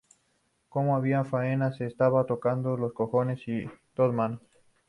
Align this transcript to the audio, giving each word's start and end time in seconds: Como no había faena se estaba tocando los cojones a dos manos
Como 0.67 0.93
no 0.93 0.95
había 0.95 1.23
faena 1.23 1.73
se 1.73 1.85
estaba 1.85 2.25
tocando 2.25 2.75
los 2.75 2.91
cojones 2.93 3.39
a 3.47 3.69
dos 3.93 4.11
manos 4.11 4.41